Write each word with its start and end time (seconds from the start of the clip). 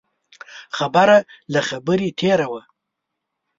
خبره 0.77 1.17
له 1.53 1.61
خبرې 1.69 2.09
تېره 2.19 2.47
وه. 2.51 2.61